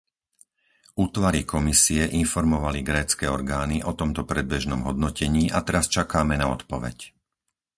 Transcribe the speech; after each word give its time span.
Útvary 1.05 1.41
Komisie 1.53 2.01
informovali 2.21 2.79
grécke 2.89 3.25
orgány 3.37 3.77
o 3.85 3.91
tomto 3.99 4.21
predbežnom 4.31 4.81
hodnotení 4.89 5.43
a 5.53 5.59
teraz 5.67 5.85
čakáme 5.95 6.33
na 6.41 6.47
odpoveď. 6.55 6.97